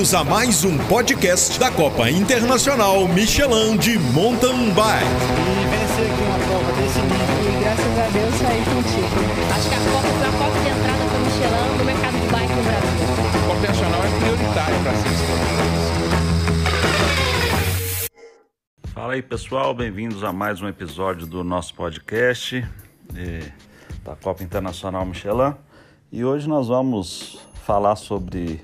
Bem-vindos 0.00 0.14
a 0.14 0.24
mais 0.24 0.64
um 0.64 0.78
podcast 0.88 1.60
da 1.60 1.70
Copa 1.70 2.10
Internacional 2.10 3.06
Michelin 3.06 3.76
de 3.76 3.98
Mountain 3.98 4.72
Bike. 4.72 5.04
E 5.04 5.66
vencer 5.68 6.10
aqui 6.10 6.22
uma 6.22 6.38
prova 6.38 6.72
desse 6.72 7.00
nível. 7.00 7.20
E 7.44 7.60
graças 7.60 7.98
a 7.98 8.08
Deus 8.08 8.34
saí 8.36 8.64
contigo. 8.64 9.12
Acho 9.54 9.68
que 9.68 9.74
a 9.74 9.78
Copa 9.78 10.08
foi 10.08 10.26
a 10.26 10.32
porta 10.32 10.58
de 10.58 10.68
entrada 10.70 11.04
para 11.04 11.18
o 11.18 11.20
Michelin 11.20 11.76
no 11.76 11.84
mercado 11.84 12.16
de 12.18 12.26
bike 12.32 12.54
no 12.54 12.62
Brasil. 12.62 12.96
A 13.28 13.40
Copa 13.46 13.58
Internacional 13.58 14.00
é 14.02 14.08
prioritária 14.20 14.78
para 14.82 14.94
ser 14.94 15.12
Fala 18.94 19.12
aí 19.12 19.22
pessoal, 19.22 19.74
bem-vindos 19.74 20.24
a 20.24 20.32
mais 20.32 20.62
um 20.62 20.68
episódio 20.68 21.26
do 21.26 21.44
nosso 21.44 21.74
podcast 21.74 22.66
eh, 23.14 23.52
da 24.02 24.16
Copa 24.16 24.42
Internacional 24.42 25.04
Michelin. 25.04 25.54
E 26.10 26.24
hoje 26.24 26.48
nós 26.48 26.68
vamos 26.68 27.38
falar 27.66 27.96
sobre 27.96 28.62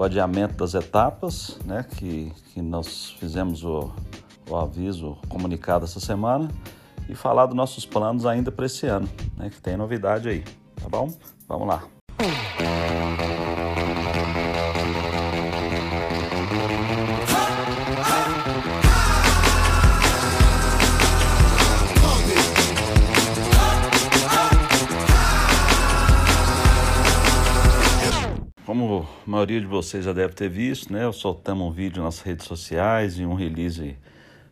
o 0.00 0.02
adiamento 0.02 0.54
das 0.54 0.72
etapas, 0.72 1.58
né, 1.62 1.84
que, 1.84 2.32
que 2.54 2.62
nós 2.62 3.10
fizemos 3.18 3.62
o, 3.62 3.92
o 4.48 4.56
aviso 4.56 5.18
comunicado 5.28 5.84
essa 5.84 6.00
semana, 6.00 6.48
e 7.06 7.14
falar 7.14 7.44
dos 7.44 7.54
nossos 7.54 7.84
planos 7.84 8.24
ainda 8.24 8.50
para 8.50 8.64
esse 8.64 8.86
ano, 8.86 9.06
né, 9.36 9.50
que 9.50 9.60
tem 9.60 9.76
novidade 9.76 10.26
aí, 10.26 10.42
tá 10.80 10.88
bom? 10.88 11.14
Vamos 11.46 11.68
lá. 11.68 11.84
A 29.26 29.30
maioria 29.30 29.60
de 29.60 29.66
vocês 29.66 30.04
já 30.04 30.12
deve 30.12 30.32
ter 30.34 30.48
visto, 30.48 30.92
né, 30.92 31.04
eu 31.04 31.12
soltamos 31.12 31.66
um 31.66 31.70
vídeo 31.70 32.02
nas 32.02 32.20
redes 32.20 32.46
sociais 32.46 33.18
e 33.18 33.26
um 33.26 33.34
release 33.34 33.96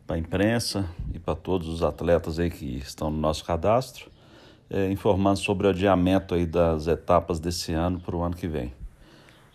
para 0.07 0.17
a 0.17 0.19
imprensa 0.19 0.85
e 1.15 1.19
para 1.19 1.35
todos 1.35 1.69
os 1.69 1.83
atletas 1.83 2.39
aí 2.39 2.51
que 2.51 2.77
estão 2.77 3.11
no 3.11 3.19
nosso 3.19 3.45
cadastro, 3.45 4.11
é, 4.69 4.91
informando 4.91 5.39
sobre 5.39 5.67
o 5.67 5.71
adiamento 5.71 6.35
aí 6.35 6.45
das 6.45 6.87
etapas 6.87 7.41
desse 7.41 7.73
ano 7.73 7.99
para 7.99 8.15
o 8.15 8.23
ano 8.23 8.37
que 8.37 8.47
vem. 8.47 8.73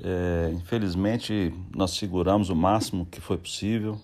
É, 0.04 0.52
infelizmente, 0.54 1.54
nós 1.76 1.92
seguramos 1.92 2.50
o 2.50 2.56
máximo 2.56 3.06
que 3.06 3.22
foi 3.22 3.38
possível. 3.38 4.02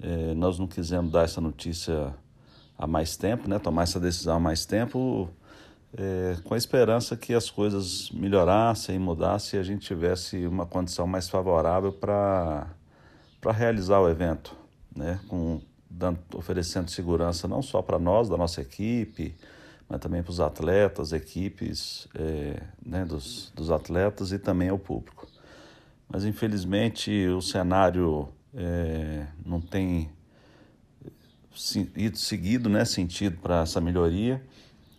É, 0.00 0.32
nós 0.34 0.58
não 0.58 0.68
quisemos 0.68 1.10
dar 1.10 1.24
essa 1.24 1.40
notícia 1.40 2.14
há 2.78 2.86
mais 2.86 3.16
tempo, 3.16 3.48
né, 3.48 3.58
tomar 3.58 3.82
essa 3.82 3.98
decisão 3.98 4.36
há 4.36 4.40
mais 4.40 4.64
tempo 4.64 5.28
é, 5.96 6.36
com 6.44 6.54
a 6.54 6.56
esperança 6.56 7.16
que 7.16 7.34
as 7.34 7.50
coisas 7.50 8.10
melhorassem 8.10 8.98
mudassem 8.98 9.58
e 9.58 9.60
a 9.60 9.64
gente 9.64 9.86
tivesse 9.86 10.46
uma 10.46 10.66
condição 10.66 11.06
mais 11.06 11.28
favorável 11.28 11.92
para 11.92 12.66
realizar 13.52 14.00
o 14.00 14.08
evento, 14.08 14.56
né? 14.94 15.20
com, 15.28 15.60
dando, 15.88 16.18
oferecendo 16.34 16.90
segurança 16.90 17.46
não 17.46 17.62
só 17.62 17.82
para 17.82 17.98
nós, 17.98 18.28
da 18.28 18.36
nossa 18.36 18.60
equipe, 18.60 19.34
mas 19.88 20.00
também 20.00 20.22
para 20.22 20.30
os 20.30 20.40
atletas, 20.40 21.12
equipes 21.12 22.08
é, 22.14 22.62
né, 22.84 23.04
dos, 23.04 23.52
dos 23.54 23.70
atletas 23.70 24.32
e 24.32 24.38
também 24.38 24.68
ao 24.68 24.78
público. 24.78 25.28
Mas 26.08 26.24
infelizmente 26.24 27.26
o 27.28 27.40
cenário 27.40 28.28
é, 28.54 29.26
não 29.44 29.60
tem 29.60 30.10
ido 31.94 32.18
seguido 32.18 32.68
né, 32.68 32.84
sentido 32.84 33.38
para 33.38 33.62
essa 33.62 33.80
melhoria. 33.80 34.42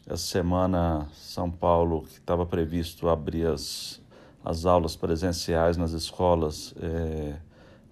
Essa 0.09 0.23
semana, 0.23 1.05
São 1.11 1.51
Paulo, 1.51 2.03
que 2.03 2.13
estava 2.13 2.45
previsto 2.45 3.09
abrir 3.09 3.45
as, 3.45 4.01
as 4.43 4.65
aulas 4.65 4.95
presenciais 4.95 5.75
nas 5.75 5.91
escolas, 5.91 6.73
é, 6.79 7.35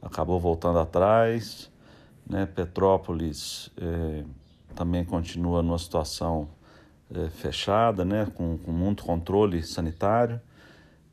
acabou 0.01 0.39
voltando 0.39 0.79
atrás. 0.79 1.69
Né? 2.25 2.45
Petrópolis 2.45 3.69
é, 3.75 4.23
também 4.73 5.03
continua 5.03 5.61
numa 5.61 5.77
situação 5.77 6.47
é, 7.13 7.27
fechada, 7.27 8.05
né? 8.05 8.31
com, 8.33 8.57
com 8.59 8.71
muito 8.71 9.03
controle 9.03 9.61
sanitário. 9.61 10.39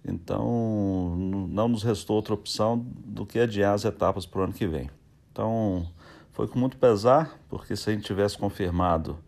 Então, 0.05 1.17
não 1.49 1.67
nos 1.67 1.83
restou 1.83 2.15
outra 2.15 2.35
opção 2.35 2.79
do 3.05 3.27
que 3.27 3.41
adiar 3.41 3.75
as 3.75 3.85
etapas 3.85 4.25
para 4.25 4.43
o 4.43 4.45
ano 4.45 4.53
que 4.53 4.69
vem. 4.69 4.89
Então, 5.33 5.85
foi 6.31 6.47
com 6.47 6.61
muito 6.61 6.77
pesar, 6.77 7.37
porque 7.49 7.75
se 7.75 7.91
a 7.91 7.93
gente 7.93 8.05
tivesse 8.05 8.39
confirmado 8.39 9.19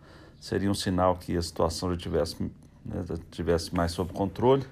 seria 0.44 0.70
um 0.70 0.74
sinal 0.74 1.16
que 1.16 1.34
a 1.34 1.40
situação 1.40 1.90
já 1.92 1.96
tivesse, 1.96 2.42
né, 2.84 3.02
já 3.08 3.16
tivesse 3.30 3.74
mais 3.74 3.92
sob 3.92 4.12
controle. 4.12 4.66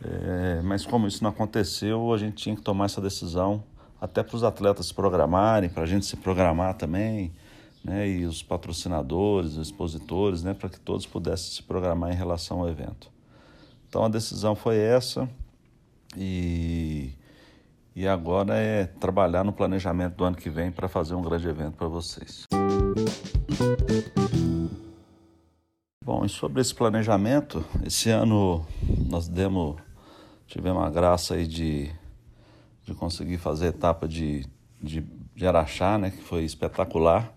É, 0.00 0.62
mas 0.62 0.86
como 0.86 1.08
isso 1.08 1.20
não 1.20 1.30
aconteceu, 1.30 2.12
a 2.12 2.16
gente 2.16 2.36
tinha 2.36 2.54
que 2.54 2.62
tomar 2.62 2.84
essa 2.84 3.00
decisão 3.00 3.64
até 4.00 4.22
para 4.22 4.36
os 4.36 4.44
atletas 4.44 4.86
se 4.86 4.94
programarem, 4.94 5.68
para 5.68 5.82
a 5.82 5.86
gente 5.86 6.06
se 6.06 6.16
programar 6.16 6.74
também, 6.74 7.32
né, 7.84 8.08
e 8.08 8.24
os 8.24 8.40
patrocinadores, 8.40 9.56
os 9.56 9.66
expositores, 9.66 10.44
né, 10.44 10.54
para 10.54 10.68
que 10.68 10.78
todos 10.78 11.06
pudessem 11.06 11.52
se 11.52 11.62
programar 11.64 12.12
em 12.12 12.16
relação 12.16 12.60
ao 12.60 12.68
evento. 12.68 13.10
Então 13.88 14.04
a 14.04 14.08
decisão 14.08 14.54
foi 14.54 14.76
essa 14.76 15.28
e, 16.16 17.10
e 17.96 18.06
agora 18.06 18.54
é 18.54 18.86
trabalhar 18.86 19.42
no 19.42 19.52
planejamento 19.52 20.14
do 20.14 20.24
ano 20.24 20.36
que 20.36 20.48
vem 20.48 20.70
para 20.70 20.86
fazer 20.86 21.16
um 21.16 21.22
grande 21.22 21.48
evento 21.48 21.76
para 21.76 21.88
vocês. 21.88 22.46
Bom, 26.04 26.22
e 26.22 26.28
sobre 26.28 26.60
esse 26.60 26.74
planejamento, 26.74 27.64
esse 27.82 28.10
ano 28.10 28.66
nós 29.08 29.26
demos, 29.26 29.76
tivemos 30.46 30.82
a 30.82 30.90
graça 30.90 31.32
aí 31.32 31.46
de, 31.46 31.90
de 32.84 32.92
conseguir 32.92 33.38
fazer 33.38 33.64
a 33.64 33.68
etapa 33.70 34.06
de, 34.06 34.44
de, 34.82 35.02
de 35.34 35.46
Araxá, 35.46 35.96
né, 35.96 36.10
que 36.10 36.22
foi 36.22 36.44
espetacular. 36.44 37.32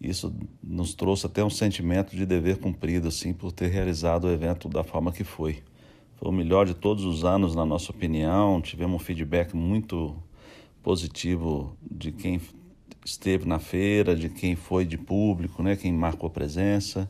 Isso 0.00 0.34
nos 0.60 0.94
trouxe 0.94 1.26
até 1.26 1.44
um 1.44 1.48
sentimento 1.48 2.16
de 2.16 2.26
dever 2.26 2.58
cumprido, 2.58 3.06
assim, 3.06 3.32
por 3.32 3.52
ter 3.52 3.68
realizado 3.68 4.24
o 4.24 4.32
evento 4.32 4.68
da 4.68 4.82
forma 4.82 5.12
que 5.12 5.22
foi. 5.22 5.62
Foi 6.16 6.28
o 6.28 6.32
melhor 6.32 6.66
de 6.66 6.74
todos 6.74 7.04
os 7.04 7.24
anos, 7.24 7.54
na 7.54 7.64
nossa 7.64 7.92
opinião. 7.92 8.60
Tivemos 8.60 8.96
um 8.96 9.04
feedback 9.04 9.54
muito 9.54 10.16
positivo 10.82 11.76
de 11.88 12.10
quem 12.10 12.40
esteve 13.04 13.46
na 13.46 13.60
feira, 13.60 14.16
de 14.16 14.28
quem 14.28 14.56
foi 14.56 14.84
de 14.84 14.98
público, 14.98 15.62
né, 15.62 15.76
quem 15.76 15.92
marcou 15.92 16.28
presença 16.28 17.08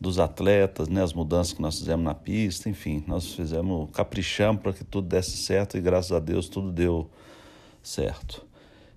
dos 0.00 0.18
atletas, 0.18 0.88
né, 0.88 1.02
as 1.02 1.12
mudanças 1.12 1.52
que 1.52 1.62
nós 1.62 1.78
fizemos 1.78 2.04
na 2.04 2.14
pista, 2.14 2.68
enfim, 2.68 3.02
nós 3.06 3.34
fizemos, 3.34 3.88
caprichamos 3.92 4.62
para 4.62 4.72
que 4.72 4.84
tudo 4.84 5.08
desse 5.08 5.36
certo 5.36 5.76
e 5.76 5.80
graças 5.80 6.12
a 6.12 6.18
Deus 6.18 6.48
tudo 6.48 6.72
deu 6.72 7.08
certo. 7.82 8.44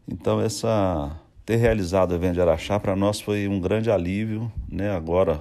Então 0.08 0.42
essa 0.42 1.16
ter 1.46 1.58
realizado 1.58 2.12
o 2.12 2.16
evento 2.16 2.34
de 2.34 2.42
Araxá 2.42 2.80
para 2.80 2.96
nós 2.96 3.22
foi 3.22 3.48
um 3.48 3.60
grande 3.60 3.90
alívio, 3.92 4.52
né, 4.68 4.92
agora 4.92 5.40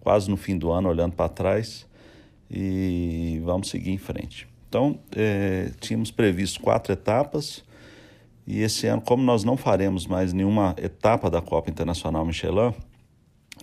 quase 0.00 0.30
no 0.30 0.36
fim 0.36 0.56
do 0.56 0.70
ano 0.70 0.88
olhando 0.88 1.14
para 1.14 1.28
trás 1.28 1.86
e 2.50 3.40
vamos 3.44 3.68
seguir 3.68 3.90
em 3.90 3.98
frente. 3.98 4.48
Então 4.68 4.98
é, 5.14 5.72
tínhamos 5.80 6.10
previsto 6.10 6.60
quatro 6.60 6.92
etapas 6.92 7.64
e 8.46 8.62
esse 8.62 8.86
ano, 8.86 9.02
como 9.02 9.22
nós 9.22 9.42
não 9.42 9.56
faremos 9.56 10.06
mais 10.06 10.32
nenhuma 10.32 10.74
etapa 10.78 11.28
da 11.28 11.42
Copa 11.42 11.68
Internacional 11.68 12.24
Michelin, 12.24 12.72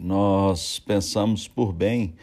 nós 0.02 0.80
pensamos 0.80 1.48
por 1.48 1.72
bem 1.72 2.16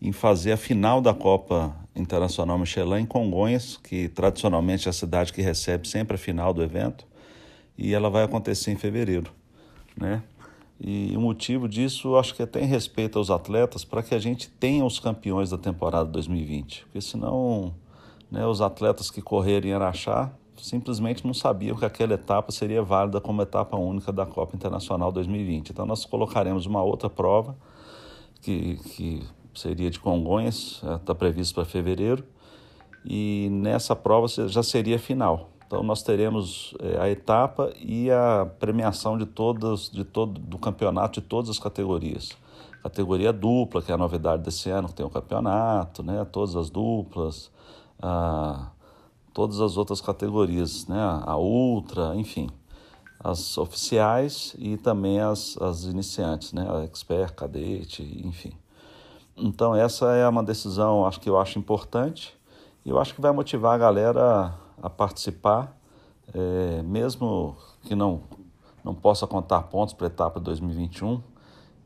em 0.00 0.12
fazer 0.12 0.52
a 0.52 0.56
final 0.56 1.00
da 1.00 1.14
Copa 1.14 1.74
Internacional 1.96 2.58
Michelin 2.58 3.02
em 3.02 3.06
Congonhas, 3.06 3.76
que 3.76 4.08
tradicionalmente 4.08 4.88
é 4.88 4.90
a 4.90 4.92
cidade 4.92 5.32
que 5.32 5.40
recebe 5.40 5.88
sempre 5.88 6.16
a 6.16 6.18
final 6.18 6.52
do 6.52 6.62
evento, 6.62 7.06
e 7.78 7.94
ela 7.94 8.10
vai 8.10 8.24
acontecer 8.24 8.70
em 8.70 8.76
fevereiro, 8.76 9.30
né? 9.96 10.22
E 10.80 11.16
o 11.16 11.20
motivo 11.20 11.68
disso, 11.68 12.16
acho 12.16 12.34
que 12.34 12.42
é 12.42 12.44
até 12.44 12.60
em 12.62 12.66
respeito 12.66 13.18
aos 13.18 13.30
atletas, 13.30 13.84
para 13.84 14.02
que 14.02 14.14
a 14.14 14.18
gente 14.18 14.50
tenha 14.50 14.84
os 14.84 14.98
campeões 14.98 15.50
da 15.50 15.58
temporada 15.58 16.10
2020, 16.10 16.82
porque 16.84 17.00
senão, 17.00 17.72
né, 18.30 18.44
os 18.46 18.60
atletas 18.60 19.10
que 19.10 19.22
correrem 19.22 19.70
em 19.70 19.74
Araxá 19.74 20.32
simplesmente 20.56 21.26
não 21.26 21.34
sabiam 21.34 21.76
que 21.76 21.84
aquela 21.84 22.14
etapa 22.14 22.52
seria 22.52 22.82
válida 22.82 23.20
como 23.20 23.42
etapa 23.42 23.76
única 23.76 24.12
da 24.12 24.24
Copa 24.26 24.56
Internacional 24.56 25.10
2020. 25.10 25.70
Então 25.70 25.86
nós 25.86 26.04
colocaremos 26.04 26.66
uma 26.66 26.82
outra 26.82 27.10
prova 27.10 27.56
que, 28.40 28.76
que 28.76 29.22
seria 29.54 29.90
de 29.90 29.98
Congonhas, 29.98 30.82
está 31.00 31.12
é, 31.12 31.14
previsto 31.14 31.54
para 31.54 31.64
fevereiro, 31.64 32.24
e 33.04 33.48
nessa 33.50 33.94
prova 33.94 34.26
já 34.28 34.62
seria 34.62 34.98
final. 34.98 35.50
Então 35.66 35.82
nós 35.82 36.02
teremos 36.02 36.74
é, 36.80 37.00
a 37.00 37.08
etapa 37.10 37.72
e 37.78 38.10
a 38.10 38.46
premiação 38.58 39.18
de 39.18 39.26
todas, 39.26 39.90
de 39.90 40.04
todo 40.04 40.40
do 40.40 40.58
campeonato 40.58 41.20
de 41.20 41.26
todas 41.26 41.50
as 41.50 41.58
categorias. 41.58 42.30
Categoria 42.82 43.32
dupla, 43.32 43.80
que 43.80 43.90
é 43.90 43.94
a 43.94 43.98
novidade 43.98 44.42
desse 44.42 44.68
ano, 44.68 44.88
que 44.88 44.94
tem 44.94 45.06
o 45.06 45.10
campeonato, 45.10 46.02
né? 46.02 46.22
Todas 46.30 46.54
as 46.54 46.68
duplas. 46.68 47.50
A 47.98 48.70
todas 49.34 49.60
as 49.60 49.76
outras 49.76 50.00
categorias, 50.00 50.86
né? 50.86 50.96
a 51.26 51.36
ultra, 51.36 52.14
enfim, 52.14 52.48
as 53.18 53.58
oficiais 53.58 54.54
e 54.58 54.76
também 54.76 55.20
as, 55.20 55.58
as 55.60 55.84
iniciantes, 55.84 56.52
né? 56.52 56.66
a 56.70 56.84
expert, 56.84 57.34
cadete, 57.34 58.02
enfim. 58.24 58.52
Então 59.36 59.74
essa 59.74 60.12
é 60.12 60.26
uma 60.28 60.42
decisão, 60.42 61.04
acho 61.04 61.20
que 61.20 61.28
eu 61.28 61.38
acho 61.38 61.58
importante 61.58 62.34
e 62.84 62.90
eu 62.90 62.98
acho 62.98 63.14
que 63.14 63.20
vai 63.20 63.32
motivar 63.32 63.74
a 63.74 63.78
galera 63.78 64.54
a 64.80 64.88
participar 64.88 65.76
é, 66.32 66.82
mesmo 66.82 67.56
que 67.82 67.94
não, 67.94 68.22
não 68.82 68.94
possa 68.94 69.26
contar 69.26 69.62
pontos 69.64 69.92
para 69.94 70.06
a 70.06 70.08
etapa 70.08 70.40
2021, 70.40 71.20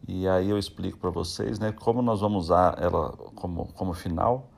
e 0.06 0.28
aí 0.28 0.48
eu 0.48 0.58
explico 0.58 0.98
para 0.98 1.10
vocês 1.10 1.58
né, 1.58 1.72
como 1.72 2.00
nós 2.02 2.20
vamos 2.20 2.44
usar 2.44 2.80
ela 2.80 3.10
como, 3.34 3.66
como 3.74 3.92
final 3.92 4.48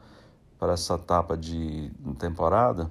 para 0.61 0.75
essa 0.75 0.95
etapa 0.95 1.37
de 1.37 1.91
temporada, 2.19 2.91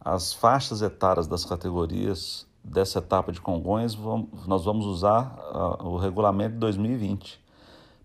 as 0.00 0.32
faixas 0.32 0.82
etárias 0.82 1.26
das 1.26 1.44
categorias 1.44 2.46
dessa 2.62 3.00
etapa 3.00 3.32
de 3.32 3.40
Congonhas, 3.40 3.94
vamos, 3.94 4.46
nós 4.46 4.64
vamos 4.64 4.86
usar 4.86 5.36
uh, 5.52 5.88
o 5.88 5.96
regulamento 5.96 6.52
de 6.54 6.60
2020 6.60 7.46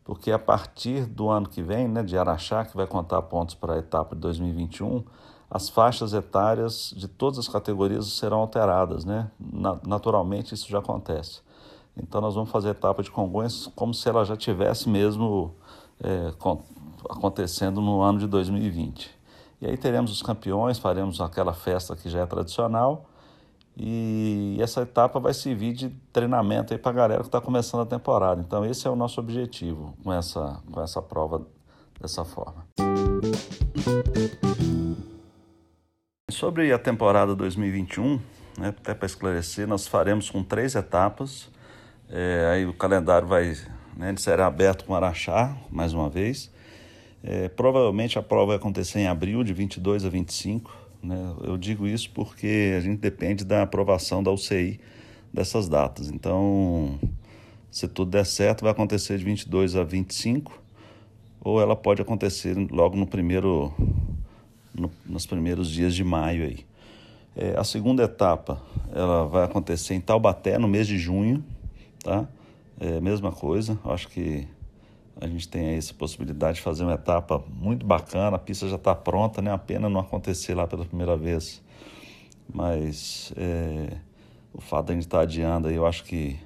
porque 0.04 0.32
a 0.32 0.40
partir 0.40 1.06
do 1.06 1.30
ano 1.30 1.48
que 1.48 1.62
vem, 1.62 1.88
né, 1.88 2.04
de 2.04 2.18
Araxá, 2.18 2.66
que 2.66 2.76
vai 2.76 2.88
contar 2.88 3.22
pontos 3.22 3.56
para 3.56 3.76
a 3.76 3.78
etapa 3.78 4.16
de 4.16 4.22
2021, 4.22 5.04
as 5.50 5.70
faixas 5.70 6.14
etárias 6.14 6.94
de 6.98 7.08
todas 7.08 7.40
as 7.40 7.48
categorias 7.48 8.08
serão 8.08 8.40
alteradas, 8.40 9.04
né? 9.06 9.30
Naturalmente 9.86 10.54
isso 10.54 10.70
já 10.70 10.80
acontece. 10.80 11.42
Então 11.96 12.22
nós 12.22 12.36
vamos 12.36 12.50
fazer 12.50 12.70
a 12.70 12.72
etapa 12.72 13.04
de 13.04 13.12
Congonhas 13.12 13.68
como 13.76 13.94
se 13.94 14.08
ela 14.08 14.24
já 14.24 14.36
tivesse 14.36 14.90
mesmo 14.90 15.54
é, 16.02 16.34
acontecendo 17.10 17.82
no 17.82 18.02
ano 18.02 18.20
de 18.20 18.28
2020. 18.28 19.10
E 19.62 19.68
aí 19.68 19.78
teremos 19.78 20.12
os 20.12 20.22
campeões, 20.22 20.80
faremos 20.80 21.22
aquela 21.22 21.54
festa 21.54 21.96
que 21.96 22.10
já 22.10 22.22
é 22.22 22.26
tradicional 22.26 23.06
e 23.78 24.58
essa 24.60 24.82
etapa 24.82 25.20
vai 25.20 25.34
servir 25.34 25.74
de 25.74 25.90
treinamento 26.12 26.78
para 26.78 26.92
a 26.92 26.94
galera 26.94 27.22
que 27.22 27.28
está 27.28 27.40
começando 27.40 27.82
a 27.82 27.86
temporada. 27.86 28.42
Então, 28.42 28.66
esse 28.66 28.86
é 28.86 28.90
o 28.90 28.96
nosso 28.96 29.20
objetivo 29.20 29.96
com 30.04 30.12
essa, 30.12 30.62
com 30.70 30.82
essa 30.82 31.02
prova 31.02 31.46
dessa 32.00 32.26
forma. 32.26 32.66
Sobre 36.30 36.74
a 36.74 36.80
temporada 36.80 37.36
2021, 37.36 38.20
né, 38.58 38.70
até 38.70 38.94
para 38.94 39.06
esclarecer, 39.06 39.68
nós 39.68 39.88
faremos 39.88 40.30
com 40.30 40.44
três 40.44 40.76
etapas. 40.76 41.50
É, 42.10 42.50
aí 42.54 42.66
o 42.66 42.74
calendário 42.74 43.28
vai 43.28 43.56
né, 43.96 44.14
será 44.18 44.48
aberto 44.48 44.86
com 44.86 44.96
Araxá, 44.96 45.56
mais 45.70 45.94
uma 45.94 46.10
vez. 46.10 46.52
É, 47.24 47.48
provavelmente 47.50 48.18
a 48.18 48.24
prova 48.24 48.48
vai 48.48 48.56
acontecer 48.56 49.00
em 49.00 49.08
abril, 49.08 49.44
de 49.44 49.54
22 49.54 50.06
a 50.06 50.10
25 50.10 50.82
né? 51.04 51.36
Eu 51.44 51.58
digo 51.58 51.88
isso 51.88 52.10
porque 52.12 52.76
a 52.78 52.80
gente 52.80 53.00
depende 53.00 53.44
da 53.44 53.64
aprovação 53.64 54.22
da 54.22 54.32
UCI 54.32 54.80
dessas 55.34 55.68
datas. 55.68 56.10
Então, 56.10 57.00
se 57.72 57.88
tudo 57.88 58.12
der 58.12 58.26
certo, 58.26 58.62
vai 58.62 58.72
acontecer 58.72 59.18
de 59.18 59.24
22 59.24 59.76
a 59.76 59.84
25, 59.84 60.62
ou 61.44 61.60
ela 61.60 61.76
pode 61.76 62.02
acontecer 62.02 62.56
logo 62.70 62.96
no 62.96 63.08
primeiro, 63.08 63.74
no, 64.74 64.92
nos 65.06 65.26
primeiros 65.26 65.70
dias 65.70 65.96
de 65.96 66.04
maio 66.04 66.44
aí. 66.44 66.60
É, 67.36 67.58
a 67.58 67.64
segunda 67.64 68.04
etapa, 68.04 68.62
ela 68.94 69.26
vai 69.26 69.46
acontecer 69.46 69.96
em 69.96 70.02
Taubaté 70.02 70.58
no 70.60 70.68
mês 70.68 70.86
de 70.86 70.98
junho, 70.98 71.44
tá? 72.04 72.28
É 72.80 73.00
mesma 73.00 73.32
coisa, 73.32 73.80
acho 73.86 74.10
que 74.10 74.48
a 75.22 75.28
gente 75.28 75.48
tem 75.48 75.76
essa 75.76 75.94
possibilidade 75.94 76.56
de 76.56 76.62
fazer 76.64 76.84
uma 76.84 76.96
etapa 76.96 77.44
muito 77.48 77.86
bacana, 77.86 78.36
a 78.36 78.40
pista 78.40 78.68
já 78.68 78.76
está 78.76 78.96
pronta, 78.96 79.40
né? 79.40 79.52
A 79.52 79.58
pena 79.58 79.88
não 79.88 80.02
acontecer 80.02 80.56
lá 80.56 80.66
pela 80.66 80.84
primeira 80.84 81.16
vez. 81.16 81.62
Mas 82.52 83.32
é, 83.38 83.98
o 84.52 84.60
fato 84.60 84.88
de 84.88 84.94
a 84.94 84.96
gente 84.96 85.04
estar 85.04 85.20
tá 85.20 85.24
adiando 85.24 85.68
aí, 85.68 85.76
eu 85.76 85.86
acho 85.86 86.04
que 86.04 86.40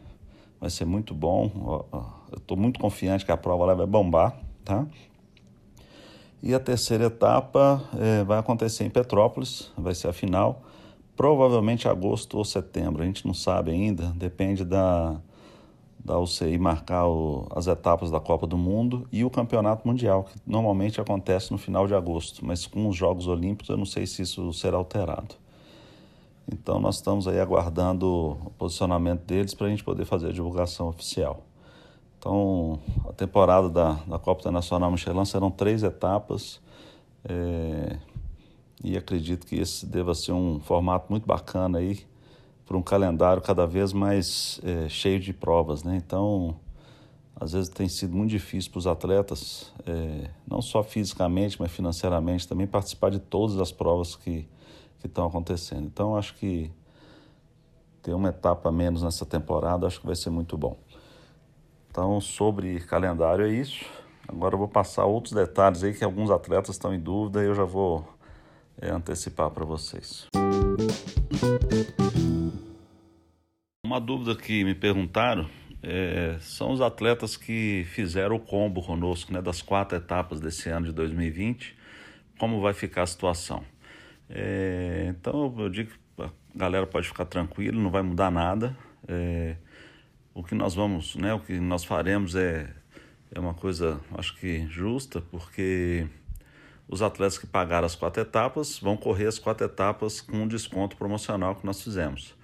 vai 0.60 0.70
ser 0.70 0.84
muito 0.84 1.14
bom. 1.14 1.88
Eu 2.30 2.38
estou 2.38 2.58
muito 2.58 2.78
confiante 2.78 3.26
que 3.26 3.32
a 3.32 3.38
prova 3.38 3.64
lá 3.64 3.74
vai 3.74 3.88
bombar, 3.88 4.38
tá? 4.66 4.86
E 6.44 6.54
a 6.54 6.60
terceira 6.60 7.06
etapa 7.06 7.82
é, 7.98 8.26
vai 8.26 8.38
acontecer 8.38 8.84
em 8.84 8.90
Petrópolis, 8.90 9.72
vai 9.78 9.96
ser 9.96 10.10
a 10.10 10.14
final, 10.14 10.64
provavelmente 11.16 11.88
agosto 11.88 12.38
ou 12.38 12.44
setembro, 12.44 13.02
a 13.02 13.06
gente 13.06 13.26
não 13.26 13.34
sabe 13.34 13.72
ainda, 13.72 14.08
depende 14.18 14.66
da 14.66 15.16
da 16.06 16.20
UCI 16.20 16.60
marcar 16.60 17.08
o, 17.08 17.48
as 17.56 17.66
etapas 17.66 18.12
da 18.12 18.20
Copa 18.20 18.46
do 18.46 18.56
Mundo 18.56 19.08
e 19.12 19.26
o 19.26 19.30
Campeonato 19.30 19.88
Mundial, 19.88 20.26
que 20.26 20.40
normalmente 20.46 21.02
acontece 21.02 21.52
no 21.52 21.58
final 21.58 21.88
de 21.88 21.96
agosto, 21.96 22.46
mas 22.46 22.68
com 22.68 22.88
os 22.88 22.96
Jogos 22.96 23.28
Olímpicos 23.28 23.70
eu 23.70 23.78
não 23.78 23.86
sei 23.86 24.06
se 24.06 24.22
isso 24.22 24.54
será 24.54 24.78
alterado. 24.78 25.34
Então 26.48 26.80
nós 26.80 26.98
estamos 26.98 27.28
aí 27.28 27.40
aguardando 27.40 28.38
o 28.46 28.52
posicionamento 28.52 29.22
deles 29.22 29.56
para 29.56 29.66
a 29.66 29.70
gente 29.72 29.84
poder 29.84 30.06
fazer 30.06 30.28
a 30.28 30.32
divulgação 30.32 30.88
oficial. 30.88 31.42
Então 32.20 32.80
a 33.10 33.12
temporada 33.12 33.68
da, 33.68 33.94
da 34.06 34.20
Copa 34.20 34.42
Internacional 34.42 34.92
Michelin 34.92 35.26
serão 35.26 35.50
três 35.50 35.82
etapas 35.82 36.62
é, 37.28 37.98
e 38.84 38.96
acredito 38.96 39.48
que 39.48 39.56
esse 39.56 39.88
deva 39.88 40.14
ser 40.14 40.34
um 40.34 40.60
formato 40.60 41.08
muito 41.10 41.26
bacana 41.26 41.80
aí 41.80 42.06
para 42.66 42.76
um 42.76 42.82
calendário 42.82 43.42
cada 43.42 43.66
vez 43.68 43.94
mais 43.94 44.60
é, 44.64 44.90
cheio 44.90 45.20
de 45.20 45.32
provas, 45.32 45.84
né? 45.84 45.96
Então, 45.96 46.60
às 47.36 47.52
vezes 47.52 47.70
tem 47.70 47.88
sido 47.88 48.16
muito 48.16 48.32
difícil 48.32 48.72
para 48.72 48.80
os 48.80 48.88
atletas, 48.88 49.72
é, 49.86 50.30
não 50.48 50.62
só 50.62 50.82
fisicamente, 50.84 51.60
mas 51.60 51.72
financeiramente 51.72 52.48
também 52.48 52.66
participar 52.66 53.12
de 53.12 53.20
todas 53.20 53.60
as 53.60 53.72
provas 53.72 54.16
que 54.16 54.48
estão 55.04 55.28
acontecendo. 55.28 55.86
Então, 55.86 56.16
acho 56.16 56.34
que 56.36 56.72
ter 58.02 58.14
uma 58.14 58.30
etapa 58.30 58.72
menos 58.72 59.04
nessa 59.04 59.26
temporada, 59.26 59.86
acho 59.86 60.00
que 60.00 60.06
vai 60.06 60.16
ser 60.16 60.30
muito 60.30 60.58
bom. 60.58 60.78
Então, 61.90 62.20
sobre 62.20 62.80
calendário 62.82 63.46
é 63.46 63.50
isso. 63.50 63.86
Agora 64.28 64.56
eu 64.56 64.60
vou 64.60 64.68
passar 64.68 65.06
outros 65.06 65.34
detalhes 65.34 65.84
aí 65.84 65.94
que 65.94 66.04
alguns 66.04 66.32
atletas 66.32 66.76
estão 66.76 66.94
em 66.94 67.00
dúvida 67.00 67.44
e 67.44 67.46
eu 67.46 67.54
já 67.54 67.64
vou 67.64 68.06
antecipar 68.82 69.50
para 69.52 69.66
vocês. 69.66 70.28
Uma 73.86 74.00
dúvida 74.00 74.36
que 74.36 74.64
me 74.64 74.76
perguntaram 74.76 75.50
é, 75.82 76.38
são 76.40 76.72
os 76.72 76.82
atletas 76.82 77.38
que 77.38 77.86
fizeram 77.90 78.36
o 78.36 78.40
combo 78.40 78.82
conosco, 78.82 79.32
né, 79.32 79.42
das 79.42 79.62
quatro 79.62 79.98
etapas 79.98 80.40
desse 80.40 80.68
ano 80.70 80.88
de 80.88 80.92
2020, 80.92 81.78
como 82.40 82.60
vai 82.60 82.74
ficar 82.74 83.04
a 83.04 83.08
situação. 83.08 83.64
É, 84.28 85.06
então 85.10 85.54
eu 85.60 85.70
digo 85.70 85.92
que 85.92 86.24
a 86.24 86.32
galera 86.56 86.88
pode 86.88 87.08
ficar 87.08 87.26
tranquilo, 87.26 87.80
não 87.80 87.92
vai 87.92 88.02
mudar 88.02 88.32
nada. 88.32 88.76
É, 89.08 89.56
o 90.34 90.44
que 90.44 90.56
nós 90.56 90.74
vamos, 90.74 91.16
né, 91.16 91.34
o 91.34 91.40
que 91.40 91.60
nós 91.60 91.84
faremos 91.84 92.36
é, 92.36 92.74
é 93.32 93.40
uma 93.40 93.54
coisa, 93.54 94.02
acho 94.18 94.36
que 94.38 94.68
justa, 94.68 95.22
porque 95.22 96.08
os 96.88 97.02
atletas 97.02 97.38
que 97.38 97.48
pagaram 97.48 97.86
as 97.86 97.96
quatro 97.96 98.22
etapas 98.22 98.78
vão 98.78 98.96
correr 98.96 99.28
as 99.28 99.40
quatro 99.40 99.66
etapas 99.66 100.22
com 100.22 100.38
um 100.38 100.48
desconto 100.48 100.96
promocional 100.96 101.56
que 101.56 101.66
nós 101.66 101.82
fizemos. 101.82 102.36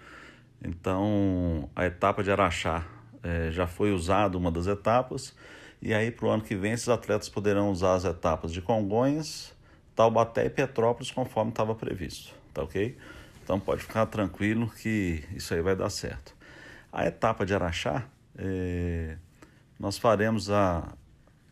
Então, 0.64 1.70
a 1.76 1.86
etapa 1.86 2.24
de 2.24 2.32
Araxá 2.32 2.86
é, 3.24 3.52
já 3.52 3.68
foi 3.68 3.92
usada 3.92 4.38
uma 4.38 4.52
das 4.52 4.68
etapas, 4.68 5.36
e 5.82 5.94
aí 5.94 6.12
para 6.12 6.26
o 6.28 6.30
ano 6.30 6.44
que 6.44 6.56
vem 6.56 6.72
esses 6.72 6.90
atletas 6.90 7.30
poderão 7.30 7.72
usar 7.72 7.96
as 7.96 8.06
etapas 8.06 8.52
de 8.52 8.62
Congonhas, 8.62 9.54
Taubaté 9.96 10.46
e 10.46 10.50
Petrópolis 10.50 11.12
conforme 11.12 11.52
estava 11.52 11.76
previsto, 11.76 12.34
tá 12.54 12.64
ok? 12.64 12.98
Então 13.44 13.60
pode 13.60 13.82
ficar 13.82 14.06
tranquilo 14.06 14.70
que 14.70 15.24
isso 15.36 15.54
aí 15.54 15.62
vai 15.62 15.76
dar 15.76 15.90
certo. 15.90 16.36
A 16.92 17.06
etapa 17.06 17.46
de 17.46 17.54
Araxá, 17.54 18.06
é, 18.38 19.18
nós 19.80 19.98
faremos 19.98 20.50
a, 20.50 20.88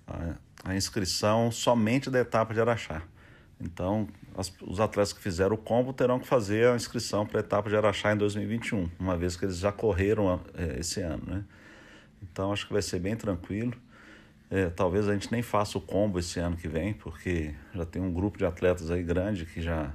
a 0.08 0.36
a 0.64 0.76
inscrição 0.76 1.52
somente 1.52 2.10
da 2.10 2.20
etapa 2.20 2.54
de 2.54 2.60
Araxá. 2.60 3.02
Então, 3.62 4.08
as, 4.38 4.54
os 4.62 4.80
atletas 4.80 5.12
que 5.12 5.22
fizeram 5.22 5.56
o 5.56 5.58
combo 5.58 5.92
terão 5.92 6.20
que 6.20 6.28
fazer 6.28 6.70
a 6.70 6.76
inscrição 6.76 7.26
para 7.26 7.40
a 7.40 7.42
etapa 7.42 7.70
de 7.70 7.76
Araxá 7.76 8.14
em 8.14 8.18
2021, 8.18 8.90
uma 8.98 9.18
vez 9.18 9.36
que 9.36 9.46
eles 9.46 9.58
já 9.58 9.72
correram 9.72 10.40
é, 10.54 10.80
esse 10.80 11.02
ano, 11.02 11.24
né? 11.28 11.44
Então, 12.24 12.54
acho 12.54 12.68
que 12.68 12.74
vai 12.74 12.82
ser 12.82 13.00
bem 13.00 13.16
tranquilo. 13.16 13.74
É, 14.50 14.70
talvez 14.70 15.08
a 15.08 15.14
gente 15.14 15.32
nem 15.32 15.42
faça 15.42 15.78
o 15.78 15.82
combo 15.82 16.20
esse 16.20 16.40
ano 16.40 16.56
que 16.58 16.68
vem, 16.68 16.94
porque 16.94 17.54
já 17.74 17.86
tem 17.86 18.02
um 18.02 18.12
grupo 18.12 18.38
de 18.38 18.46
atletas 18.46 18.90
aí 18.90 19.04
grande 19.04 19.46
que 19.46 19.62
já, 19.62 19.94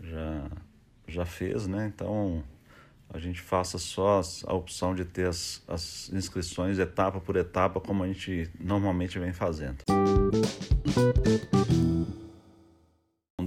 já, 0.00 0.50
já 1.08 1.24
fez, 1.24 1.66
né? 1.66 1.90
Então, 1.92 2.44
a 3.12 3.18
gente 3.18 3.40
faça 3.40 3.78
só 3.78 4.22
a 4.46 4.54
opção 4.54 4.94
de 4.94 5.04
ter 5.04 5.28
as, 5.28 5.62
as 5.68 6.10
inscrições 6.12 6.78
etapa 6.78 7.20
por 7.20 7.36
etapa, 7.36 7.78
como 7.78 8.02
a 8.02 8.06
gente 8.06 8.50
normalmente 8.58 9.18
vem 9.18 9.32
fazendo. 9.32 9.78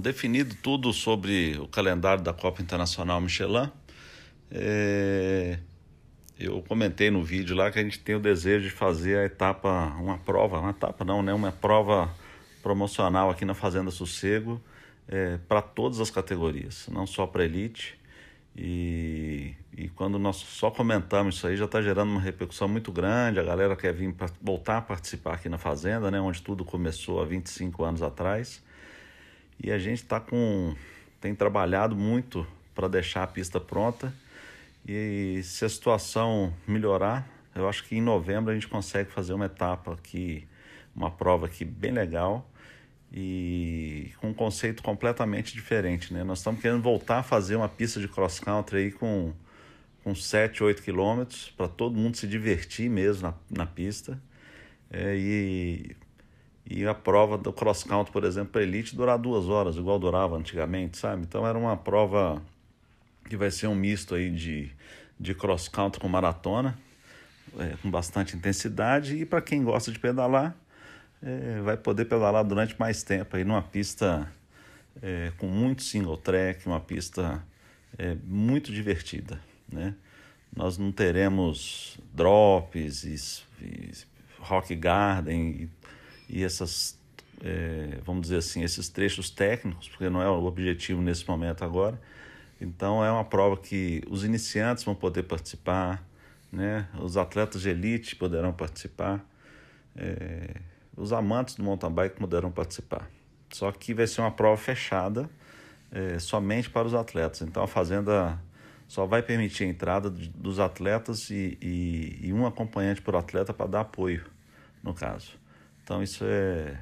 Definido 0.00 0.54
tudo 0.62 0.92
sobre 0.92 1.58
o 1.58 1.66
calendário 1.66 2.22
da 2.22 2.32
Copa 2.32 2.62
Internacional 2.62 3.20
Michelin, 3.20 3.68
é... 4.52 5.58
eu 6.38 6.62
comentei 6.62 7.10
no 7.10 7.24
vídeo 7.24 7.56
lá 7.56 7.72
que 7.72 7.80
a 7.80 7.82
gente 7.82 7.98
tem 7.98 8.14
o 8.14 8.20
desejo 8.20 8.68
de 8.68 8.70
fazer 8.70 9.18
a 9.18 9.24
etapa, 9.24 9.68
uma 9.98 10.16
prova, 10.18 10.60
uma 10.60 10.70
etapa 10.70 11.04
não, 11.04 11.24
né? 11.24 11.34
Uma 11.34 11.50
prova 11.50 12.08
promocional 12.62 13.30
aqui 13.30 13.44
na 13.44 13.54
Fazenda 13.54 13.90
Sossego 13.90 14.62
é, 15.08 15.38
para 15.48 15.60
todas 15.60 15.98
as 15.98 16.10
categorias, 16.10 16.88
não 16.88 17.04
só 17.04 17.26
para 17.26 17.44
elite. 17.44 17.98
E, 18.56 19.54
e 19.76 19.88
quando 19.90 20.18
nós 20.18 20.36
só 20.36 20.70
comentamos 20.70 21.36
isso 21.36 21.46
aí, 21.46 21.56
já 21.56 21.66
está 21.66 21.82
gerando 21.82 22.10
uma 22.10 22.20
repercussão 22.20 22.66
muito 22.66 22.90
grande. 22.90 23.38
A 23.38 23.42
galera 23.42 23.76
quer 23.76 23.92
vir 23.92 24.14
voltar 24.40 24.78
a 24.78 24.82
participar 24.82 25.34
aqui 25.34 25.48
na 25.48 25.58
Fazenda, 25.58 26.10
né, 26.10 26.18
onde 26.20 26.40
tudo 26.42 26.64
começou 26.64 27.20
há 27.20 27.26
25 27.26 27.84
anos 27.84 28.02
atrás. 28.02 28.62
E 29.62 29.70
a 29.70 29.78
gente 29.78 30.02
está 30.02 30.18
com. 30.18 30.74
tem 31.20 31.34
trabalhado 31.34 31.94
muito 31.94 32.46
para 32.74 32.88
deixar 32.88 33.22
a 33.24 33.26
pista 33.26 33.60
pronta. 33.60 34.12
E 34.88 35.40
se 35.42 35.64
a 35.64 35.68
situação 35.68 36.54
melhorar, 36.66 37.28
eu 37.54 37.68
acho 37.68 37.84
que 37.84 37.96
em 37.96 38.00
novembro 38.00 38.52
a 38.52 38.54
gente 38.54 38.68
consegue 38.68 39.10
fazer 39.10 39.34
uma 39.34 39.46
etapa 39.46 39.92
aqui, 39.92 40.46
uma 40.94 41.10
prova 41.10 41.46
aqui 41.46 41.64
bem 41.64 41.90
legal 41.90 42.48
e 43.12 44.10
com 44.20 44.28
um 44.28 44.34
conceito 44.34 44.82
completamente 44.82 45.54
diferente. 45.54 46.12
Né? 46.12 46.24
Nós 46.24 46.38
estamos 46.38 46.60
querendo 46.60 46.82
voltar 46.82 47.18
a 47.18 47.22
fazer 47.22 47.56
uma 47.56 47.68
pista 47.68 48.00
de 48.00 48.08
cross 48.08 48.40
country 48.40 48.78
aí 48.78 48.92
com, 48.92 49.32
com 50.02 50.14
7, 50.14 50.62
8 50.62 50.82
quilômetros 50.82 51.52
para 51.56 51.68
todo 51.68 51.96
mundo 51.96 52.16
se 52.16 52.26
divertir 52.26 52.90
mesmo 52.90 53.22
na, 53.50 53.64
na 53.64 53.66
pista. 53.66 54.20
É, 54.90 55.16
e, 55.16 55.96
e 56.68 56.86
a 56.86 56.94
prova 56.94 57.38
do 57.38 57.52
cross 57.52 57.84
country, 57.84 58.12
por 58.12 58.24
exemplo, 58.24 58.52
para 58.52 58.62
elite 58.62 58.94
durar 58.94 59.18
duas 59.18 59.48
horas, 59.48 59.76
igual 59.76 59.98
durava 59.98 60.36
antigamente, 60.36 60.98
sabe? 60.98 61.22
Então 61.22 61.46
era 61.46 61.56
uma 61.56 61.76
prova 61.76 62.42
que 63.28 63.36
vai 63.36 63.50
ser 63.50 63.66
um 63.66 63.74
misto 63.74 64.14
aí 64.14 64.30
de, 64.30 64.70
de 65.18 65.34
cross 65.34 65.68
country 65.68 66.00
com 66.00 66.08
maratona, 66.08 66.78
é, 67.58 67.74
com 67.82 67.90
bastante 67.90 68.36
intensidade. 68.36 69.16
E 69.16 69.24
para 69.24 69.40
quem 69.40 69.62
gosta 69.62 69.90
de 69.90 69.98
pedalar, 69.98 70.56
é, 71.22 71.60
vai 71.60 71.76
poder 71.76 72.04
pedalar 72.04 72.44
durante 72.44 72.78
mais 72.78 73.02
tempo 73.02 73.36
aí 73.36 73.44
numa 73.44 73.62
pista 73.62 74.30
é, 75.02 75.32
com 75.38 75.46
muito 75.46 75.82
single 75.82 76.16
track, 76.16 76.66
uma 76.66 76.80
pista 76.80 77.44
é, 77.98 78.16
muito 78.24 78.72
divertida, 78.72 79.40
né? 79.70 79.94
Nós 80.54 80.78
não 80.78 80.90
teremos 80.90 81.98
drops 82.14 83.04
e, 83.04 83.64
e 83.64 83.92
rock 84.38 84.74
garden 84.74 85.68
e, 86.28 86.38
e 86.38 86.44
essas, 86.44 86.98
é, 87.44 87.98
vamos 88.04 88.22
dizer 88.22 88.38
assim, 88.38 88.62
esses 88.62 88.88
trechos 88.88 89.28
técnicos, 89.28 89.88
porque 89.88 90.08
não 90.08 90.22
é 90.22 90.28
o 90.28 90.44
objetivo 90.44 91.02
nesse 91.02 91.28
momento 91.28 91.62
agora. 91.62 92.00
Então 92.58 93.04
é 93.04 93.10
uma 93.10 93.24
prova 93.24 93.56
que 93.56 94.02
os 94.08 94.24
iniciantes 94.24 94.82
vão 94.82 94.94
poder 94.94 95.24
participar, 95.24 96.02
né? 96.50 96.88
Os 96.98 97.16
atletas 97.18 97.60
de 97.60 97.68
elite 97.68 98.16
poderão 98.16 98.52
participar. 98.52 99.22
É, 99.94 100.56
os 100.96 101.12
amantes 101.12 101.54
do 101.56 101.62
mountain 101.62 101.90
bike 101.90 102.16
poderão 102.16 102.50
participar. 102.50 103.08
Só 103.50 103.70
que 103.70 103.92
vai 103.94 104.06
ser 104.06 104.22
uma 104.22 104.30
prova 104.30 104.56
fechada 104.56 105.28
é, 105.92 106.18
somente 106.18 106.70
para 106.70 106.86
os 106.86 106.94
atletas. 106.94 107.42
Então 107.42 107.62
a 107.62 107.66
Fazenda 107.66 108.40
só 108.88 109.04
vai 109.06 109.22
permitir 109.22 109.64
a 109.64 109.66
entrada 109.66 110.10
dos 110.10 110.58
atletas 110.58 111.30
e, 111.30 111.58
e, 111.60 112.28
e 112.28 112.32
um 112.32 112.46
acompanhante 112.46 113.02
por 113.02 113.14
atleta 113.14 113.52
para 113.52 113.66
dar 113.66 113.80
apoio, 113.80 114.24
no 114.82 114.94
caso. 114.94 115.32
Então 115.82 116.02
isso 116.02 116.24
é, 116.24 116.78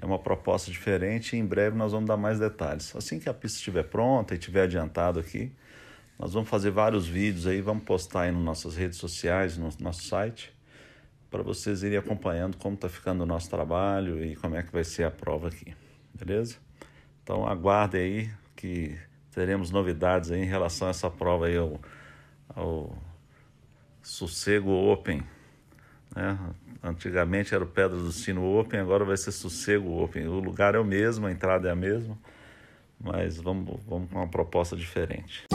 é 0.00 0.06
uma 0.06 0.18
proposta 0.18 0.70
diferente 0.70 1.34
e 1.34 1.38
em 1.38 1.46
breve 1.46 1.76
nós 1.76 1.92
vamos 1.92 2.06
dar 2.06 2.16
mais 2.16 2.38
detalhes. 2.38 2.94
Assim 2.94 3.18
que 3.18 3.28
a 3.28 3.34
pista 3.34 3.58
estiver 3.58 3.84
pronta 3.84 4.34
e 4.34 4.38
estiver 4.38 4.64
adiantado 4.64 5.18
aqui, 5.18 5.50
nós 6.18 6.32
vamos 6.32 6.48
fazer 6.48 6.70
vários 6.70 7.06
vídeos 7.06 7.46
aí, 7.46 7.60
vamos 7.60 7.82
postar 7.84 8.22
aí 8.22 8.32
nas 8.32 8.42
nossas 8.42 8.76
redes 8.76 8.98
sociais, 8.98 9.56
no 9.56 9.68
nosso 9.80 10.04
site 10.04 10.53
para 11.34 11.42
vocês 11.42 11.82
irem 11.82 11.98
acompanhando 11.98 12.56
como 12.58 12.76
está 12.76 12.88
ficando 12.88 13.24
o 13.24 13.26
nosso 13.26 13.50
trabalho 13.50 14.24
e 14.24 14.36
como 14.36 14.54
é 14.54 14.62
que 14.62 14.70
vai 14.70 14.84
ser 14.84 15.02
a 15.02 15.10
prova 15.10 15.48
aqui, 15.48 15.74
beleza? 16.14 16.58
Então 17.24 17.44
aguardem 17.44 18.00
aí 18.00 18.30
que 18.54 18.96
teremos 19.32 19.72
novidades 19.72 20.30
aí 20.30 20.42
em 20.42 20.46
relação 20.46 20.86
a 20.86 20.92
essa 20.92 21.10
prova 21.10 21.48
aí 21.48 21.56
ao, 21.56 21.80
ao 22.54 22.96
Sossego 24.00 24.70
Open, 24.70 25.24
né? 26.14 26.38
Antigamente 26.80 27.52
era 27.52 27.64
o 27.64 27.66
Pedra 27.66 27.98
do 27.98 28.12
Sino 28.12 28.56
Open, 28.56 28.78
agora 28.78 29.04
vai 29.04 29.16
ser 29.16 29.32
Sossego 29.32 30.04
Open. 30.04 30.28
O 30.28 30.38
lugar 30.38 30.76
é 30.76 30.78
o 30.78 30.84
mesmo, 30.84 31.26
a 31.26 31.32
entrada 31.32 31.68
é 31.68 31.72
a 31.72 31.76
mesma, 31.76 32.16
mas 33.00 33.38
vamos, 33.38 33.82
vamos 33.88 34.08
com 34.08 34.18
uma 34.18 34.28
proposta 34.28 34.76
diferente. 34.76 35.46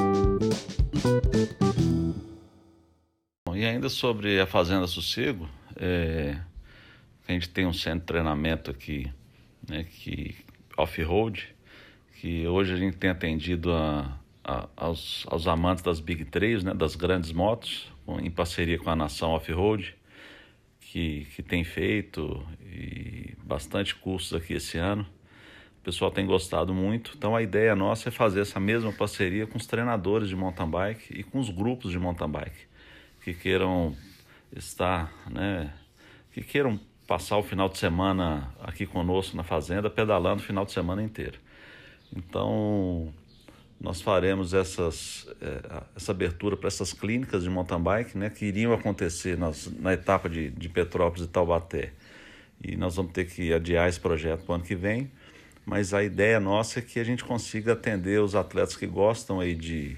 E 3.55 3.65
ainda 3.65 3.87
sobre 3.87 4.41
a 4.41 4.45
Fazenda 4.45 4.85
Sossego, 4.85 5.47
é, 5.79 6.37
a 7.27 7.31
gente 7.31 7.49
tem 7.49 7.65
um 7.65 7.73
centro 7.73 7.99
de 7.99 8.05
treinamento 8.05 8.69
aqui, 8.69 9.11
né, 9.67 9.83
que 9.83 10.35
off-road, 10.77 11.55
que 12.19 12.47
hoje 12.47 12.73
a 12.73 12.77
gente 12.77 12.97
tem 12.97 13.09
atendido 13.09 13.71
a, 13.73 14.19
a, 14.43 14.67
aos, 14.75 15.25
aos 15.27 15.47
amantes 15.47 15.83
das 15.83 15.99
Big 15.99 16.25
Trails, 16.25 16.63
né, 16.63 16.73
das 16.73 16.95
grandes 16.95 17.31
motos, 17.31 17.91
em 18.21 18.31
parceria 18.31 18.77
com 18.77 18.89
a 18.89 18.95
Nação 18.95 19.31
Off-Road, 19.31 19.95
que, 20.79 21.27
que 21.35 21.43
tem 21.43 21.63
feito 21.63 22.43
e 22.61 23.35
bastante 23.43 23.93
cursos 23.93 24.33
aqui 24.33 24.53
esse 24.53 24.77
ano. 24.77 25.05
O 25.79 25.83
pessoal 25.83 26.09
tem 26.09 26.25
gostado 26.25 26.73
muito. 26.73 27.13
Então 27.15 27.35
a 27.35 27.41
ideia 27.43 27.75
nossa 27.75 28.09
é 28.09 28.11
fazer 28.11 28.41
essa 28.41 28.59
mesma 28.59 28.91
parceria 28.91 29.45
com 29.45 29.57
os 29.57 29.67
treinadores 29.67 30.27
de 30.27 30.35
mountain 30.35 30.69
bike 30.69 31.19
e 31.19 31.23
com 31.23 31.39
os 31.39 31.51
grupos 31.51 31.91
de 31.91 31.99
mountain 31.99 32.29
bike 32.29 32.67
que 33.23 33.33
queiram 33.33 33.95
estar, 34.55 35.13
né, 35.29 35.73
que 36.31 36.41
queiram 36.41 36.79
passar 37.07 37.37
o 37.37 37.43
final 37.43 37.67
de 37.67 37.77
semana 37.77 38.53
aqui 38.61 38.85
conosco 38.85 39.35
na 39.35 39.43
fazenda, 39.43 39.89
pedalando 39.89 40.41
o 40.41 40.45
final 40.45 40.63
de 40.63 40.71
semana 40.71 41.01
inteiro. 41.01 41.39
Então, 42.15 43.11
nós 43.79 44.01
faremos 44.01 44.53
essas, 44.53 45.27
é, 45.41 45.83
essa 45.95 46.11
abertura 46.11 46.57
para 46.57 46.67
essas 46.67 46.93
clínicas 46.93 47.43
de 47.43 47.49
mountain 47.49 47.81
bike, 47.81 48.17
né, 48.17 48.29
que 48.29 48.45
iriam 48.45 48.73
acontecer 48.73 49.37
nas, 49.37 49.71
na 49.79 49.93
etapa 49.93 50.29
de, 50.29 50.49
de 50.51 50.69
Petrópolis 50.69 51.25
e 51.25 51.29
Taubaté. 51.29 51.93
E 52.61 52.75
nós 52.75 52.97
vamos 52.97 53.13
ter 53.13 53.25
que 53.25 53.53
adiar 53.53 53.87
esse 53.87 53.99
projeto 53.99 54.43
para 54.43 54.51
o 54.51 54.55
ano 54.55 54.63
que 54.63 54.75
vem, 54.75 55.09
mas 55.65 55.93
a 55.93 56.03
ideia 56.03 56.39
nossa 56.39 56.79
é 56.79 56.81
que 56.81 56.99
a 56.99 57.03
gente 57.03 57.23
consiga 57.23 57.73
atender 57.73 58.19
os 58.21 58.35
atletas 58.35 58.75
que 58.75 58.85
gostam 58.85 59.39
aí 59.39 59.55
de, 59.55 59.95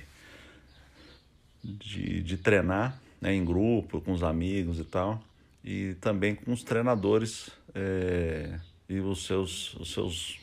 de, 1.64 2.22
de 2.22 2.38
treinar 2.38 3.01
né, 3.22 3.34
em 3.34 3.46
grupo, 3.46 4.02
com 4.02 4.12
os 4.12 4.24
amigos 4.24 4.80
e 4.80 4.84
tal, 4.84 5.22
e 5.64 5.94
também 6.02 6.34
com 6.34 6.52
os 6.52 6.64
treinadores 6.64 7.52
é, 7.76 8.60
e 8.90 9.00
os 9.00 9.26
seus, 9.26 9.76
os 9.76 9.94
seus, 9.94 10.40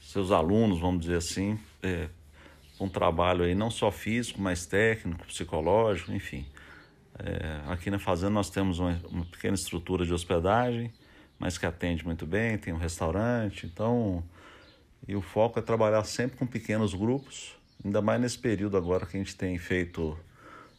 seus 0.00 0.32
alunos, 0.32 0.80
vamos 0.80 1.02
dizer 1.02 1.16
assim, 1.16 1.58
é, 1.82 2.08
um 2.80 2.88
trabalho 2.88 3.44
aí 3.44 3.54
não 3.54 3.70
só 3.70 3.90
físico, 3.92 4.40
mas 4.40 4.66
técnico, 4.66 5.24
psicológico, 5.26 6.12
enfim. 6.12 6.44
É, 7.18 7.60
aqui 7.70 7.90
na 7.90 7.98
fazenda 7.98 8.30
nós 8.30 8.50
temos 8.50 8.80
uma, 8.80 9.00
uma, 9.08 9.24
pequena 9.24 9.54
estrutura 9.54 10.04
de 10.04 10.12
hospedagem, 10.12 10.92
mas 11.38 11.56
que 11.56 11.64
atende 11.64 12.04
muito 12.04 12.26
bem, 12.26 12.58
tem 12.58 12.72
um 12.72 12.78
restaurante, 12.78 13.66
então 13.66 14.24
e 15.06 15.14
o 15.14 15.20
foco 15.20 15.58
é 15.58 15.62
trabalhar 15.62 16.04
sempre 16.04 16.38
com 16.38 16.46
pequenos 16.46 16.94
grupos, 16.94 17.56
ainda 17.84 18.00
mais 18.00 18.20
nesse 18.20 18.38
período 18.38 18.76
agora 18.76 19.04
que 19.04 19.16
a 19.16 19.20
gente 19.20 19.36
tem 19.36 19.58
feito 19.58 20.18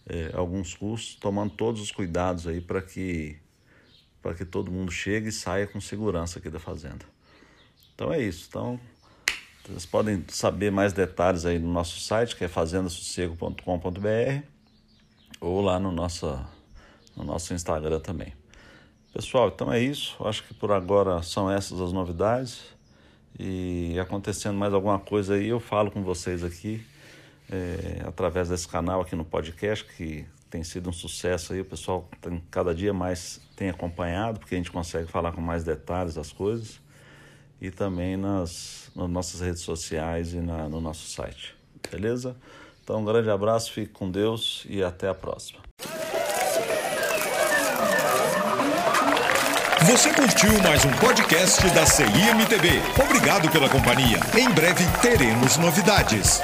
é, 0.07 0.31
alguns 0.33 0.73
cursos, 0.75 1.15
tomando 1.15 1.51
todos 1.51 1.81
os 1.81 1.91
cuidados 1.91 2.47
aí 2.47 2.61
para 2.61 2.81
que 2.81 3.37
para 4.21 4.33
que 4.33 4.45
todo 4.45 4.71
mundo 4.71 4.89
chegue 4.89 5.27
e 5.27 5.31
saia 5.33 5.67
com 5.67 5.81
segurança 5.81 6.39
aqui 6.39 6.49
da 6.49 6.59
fazenda. 6.59 7.05
Então 7.93 8.13
é 8.13 8.21
isso. 8.21 8.45
Então 8.47 8.79
vocês 9.65 9.85
podem 9.85 10.23
saber 10.29 10.71
mais 10.71 10.93
detalhes 10.93 11.45
aí 11.45 11.59
no 11.59 11.71
nosso 11.71 11.99
site, 11.99 12.35
que 12.37 12.45
é 12.45 12.47
fazendasossego.com.br 12.47 14.45
ou 15.41 15.59
lá 15.59 15.77
no 15.77 15.91
nosso, 15.91 16.39
no 17.17 17.25
nosso 17.25 17.53
Instagram 17.53 17.99
também. 17.99 18.33
Pessoal, 19.13 19.49
então 19.49 19.71
é 19.71 19.79
isso. 19.81 20.15
Acho 20.25 20.41
que 20.43 20.53
por 20.53 20.71
agora 20.71 21.21
são 21.21 21.51
essas 21.51 21.81
as 21.81 21.91
novidades. 21.91 22.61
E 23.37 23.99
acontecendo 23.99 24.57
mais 24.57 24.73
alguma 24.73 24.99
coisa 24.99 25.33
aí, 25.33 25.49
eu 25.49 25.59
falo 25.59 25.91
com 25.91 26.01
vocês 26.01 26.45
aqui 26.45 26.81
é, 27.53 28.01
através 28.07 28.49
desse 28.49 28.67
canal 28.67 29.01
aqui 29.01 29.15
no 29.15 29.23
podcast, 29.23 29.85
que 29.85 30.25
tem 30.49 30.63
sido 30.63 30.89
um 30.89 30.93
sucesso 30.93 31.53
aí, 31.53 31.61
o 31.61 31.65
pessoal 31.65 32.09
tem, 32.19 32.43
cada 32.49 32.73
dia 32.73 32.93
mais 32.93 33.39
tem 33.55 33.69
acompanhado, 33.69 34.39
porque 34.39 34.55
a 34.55 34.57
gente 34.57 34.71
consegue 34.71 35.07
falar 35.07 35.31
com 35.31 35.41
mais 35.41 35.63
detalhes 35.63 36.15
das 36.15 36.31
coisas, 36.31 36.81
e 37.61 37.69
também 37.69 38.17
nas, 38.17 38.91
nas 38.95 39.09
nossas 39.09 39.39
redes 39.39 39.61
sociais 39.61 40.33
e 40.33 40.37
na, 40.37 40.67
no 40.67 40.81
nosso 40.81 41.07
site. 41.07 41.55
Beleza? 41.91 42.35
Então, 42.83 42.99
um 42.99 43.05
grande 43.05 43.29
abraço, 43.29 43.71
fique 43.71 43.93
com 43.93 44.09
Deus 44.09 44.65
e 44.67 44.83
até 44.83 45.07
a 45.07 45.13
próxima. 45.13 45.59
Você 49.85 50.13
curtiu 50.13 50.61
mais 50.63 50.83
um 50.85 50.91
podcast 50.93 51.61
da 51.69 51.85
CIMTV. 51.85 52.81
Obrigado 53.03 53.49
pela 53.51 53.69
companhia. 53.69 54.19
Em 54.37 54.49
breve 54.49 54.85
teremos 55.01 55.57
novidades. 55.57 56.41